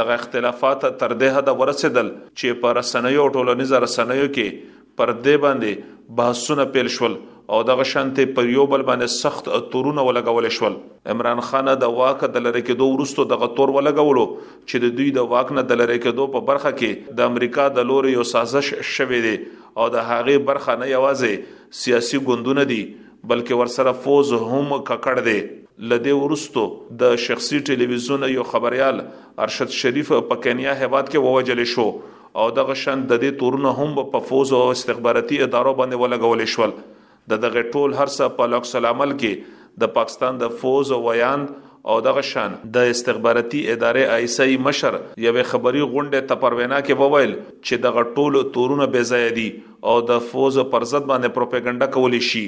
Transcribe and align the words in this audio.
دغه 0.00 0.16
اختلافات 0.20 0.84
تر 1.00 1.14
دې 1.22 1.38
حد 1.38 1.52
ورسېدل 1.62 2.10
چې 2.16 2.62
پر 2.64 2.76
رسنیو 2.80 3.26
ټولنیز 3.38 3.72
رسنیو 3.86 4.26
کې 4.26 4.78
پر 5.00 5.12
دې 5.14 5.44
باندې 5.46 5.92
بحثونه 6.20 6.66
پیل 6.76 6.90
شول 6.98 7.16
او 7.54 7.58
دغه 7.70 7.84
شانته 7.92 8.26
پر 8.36 8.50
یو 8.56 8.66
بل 8.74 8.84
باندې 8.90 9.22
سخت 9.24 9.48
تورونه 9.74 10.04
ولګول 10.08 10.50
شول 10.58 10.76
عمران 11.14 11.42
خان 11.48 11.72
د 11.86 11.96
واک 12.00 12.24
د 12.36 12.44
لری 12.46 12.62
کې 12.66 12.82
دوه 12.82 12.98
ورستو 12.98 13.26
دغه 13.32 13.48
تور 13.60 13.72
ولګولو 13.78 14.26
چې 14.36 14.84
د 14.86 14.94
دوی 15.00 15.08
د 15.20 15.28
واک 15.32 15.54
نه 15.58 15.66
د 15.72 15.80
لری 15.84 15.98
کې 16.02 16.18
دوه 16.20 16.34
په 16.38 16.48
برخه 16.52 16.74
کې 16.80 17.18
د 17.20 17.28
امریکا 17.34 17.68
د 17.80 17.90
لوري 17.92 18.14
یو 18.18 18.26
سازش 18.34 18.70
شوه 18.92 19.20
دی 19.28 19.34
او 19.80 19.86
د 19.96 20.04
هغه 20.10 20.38
برخه 20.50 20.74
نه 20.84 20.88
یوازې 20.92 21.74
سیاسي 21.82 22.18
ګوندونه 22.28 22.64
دي 22.70 22.80
بلکې 23.32 23.60
ورسره 23.60 23.94
فوز 24.06 24.32
هم 24.40 24.72
ککړ 24.90 25.20
دی 25.28 25.36
لدې 25.44 26.18
ورستو 26.22 26.64
د 27.02 27.20
شخصي 27.26 27.60
ټلویزیون 27.68 28.26
یو 28.32 28.44
خبريال 28.50 29.00
ارشد 29.46 29.72
شریف 29.78 30.12
په 30.32 30.40
کینیا 30.46 30.74
هواد 30.80 31.12
کې 31.14 31.26
ووجل 31.28 31.64
شو 31.74 31.86
او 32.42 32.46
دغه 32.58 32.76
شند 32.82 33.08
د 33.12 33.22
دې 33.22 33.38
تورونه 33.42 33.74
هم 33.80 34.04
په 34.16 34.28
فوز 34.32 34.52
او 34.60 34.62
استخباراتي 34.76 35.40
ادارو 35.48 35.74
باندې 35.80 36.04
ولګول 36.04 36.54
شول 36.56 36.76
د 37.32 37.42
دغه 37.46 37.64
ټول 37.72 37.96
هرڅه 38.02 38.30
په 38.40 38.52
لوکس 38.54 38.74
عمل 38.82 39.16
کې 39.22 39.84
د 39.84 39.92
پاکستان 39.98 40.42
د 40.44 40.56
فوز 40.62 40.92
او 40.98 41.02
ویاند 41.08 41.52
او 41.90 41.94
دغه 42.06 42.22
شان 42.26 42.52
د 42.74 42.84
استخباراتي 42.90 43.60
ادارې 43.72 44.18
ایسای 44.18 44.58
مشر 44.66 44.98
یو 45.24 45.32
خبري 45.52 45.80
غونډه 45.94 46.28
ته 46.32 46.42
پروینا 46.44 46.76
کې 46.88 47.00
وویل 47.00 47.32
چې 47.38 47.80
دغه 47.86 48.04
ټولو 48.18 48.42
تورونه 48.56 48.86
بې 48.92 49.08
ځای 49.14 49.32
دي 49.38 49.46
او 49.92 49.94
د 50.10 50.22
فوز 50.30 50.58
پر 50.74 50.86
ضد 50.92 51.08
باندې 51.08 51.36
پروپاګاندا 51.38 51.90
کولی 51.96 52.20
شي 52.28 52.44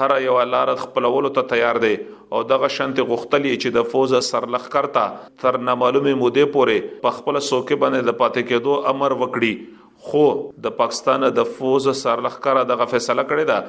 هر 0.00 0.16
یو 0.30 0.38
لار 0.56 0.70
خپلولو 0.82 1.30
ته 1.38 1.42
تیار 1.54 1.78
دی 1.86 1.94
او 2.34 2.40
دغه 2.50 2.68
شنت 2.74 3.00
غختلې 3.08 3.58
چې 3.64 3.74
د 3.78 3.82
فوز 3.94 4.14
سرلخ 4.28 4.64
کرتا 4.76 5.02
تر 5.42 5.58
نامعلومه 5.66 6.14
موده 6.22 6.46
پورې 6.54 6.96
په 7.04 7.16
خپل 7.18 7.38
سوکې 7.48 7.82
باندې 7.82 8.08
د 8.08 8.16
پاتې 8.22 8.48
کېدو 8.48 8.78
امر 8.94 9.14
وکړي 9.18 9.84
خو 10.06 10.22
د 10.64 10.74
پاکستان 10.80 11.26
د 11.36 11.46
فوز 11.58 11.86
سرلخ 11.98 12.38
کرا 12.46 12.64
دغه 12.70 12.86
فیصله 12.94 13.24
کړې 13.26 13.50
ده 13.50 13.60